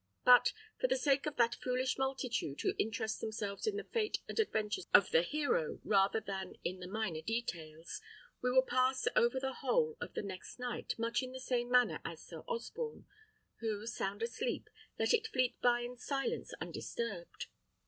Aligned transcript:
But 0.25 0.51
for 0.79 0.87
the 0.87 0.97
sake 0.97 1.27
of 1.27 1.35
that 1.35 1.53
foolish 1.61 1.99
multitude 1.99 2.59
who 2.61 2.73
interest 2.79 3.21
themselves 3.21 3.67
in 3.67 3.75
the 3.77 3.83
fate 3.83 4.17
and 4.27 4.39
adventures 4.39 4.87
of 4.95 5.11
the 5.11 5.21
hero, 5.21 5.79
rather 5.83 6.19
than 6.19 6.55
in 6.63 6.79
the 6.79 6.87
minor 6.87 7.21
details, 7.21 8.01
we 8.41 8.49
will 8.49 8.63
pass 8.65 9.07
over 9.15 9.39
the 9.39 9.53
whole 9.53 9.97
of 10.01 10.15
the 10.15 10.23
next 10.23 10.57
night 10.57 10.95
much 10.97 11.21
in 11.21 11.33
the 11.33 11.39
same 11.39 11.69
manner 11.69 11.99
as 12.03 12.25
Sir 12.25 12.39
Osborne, 12.47 13.05
who, 13.59 13.85
sound 13.85 14.23
asleep, 14.23 14.71
let 14.97 15.13
it 15.13 15.27
fleet 15.27 15.61
by 15.61 15.81
in 15.81 15.97
silence 15.99 16.51
undisturbed. 16.59 17.45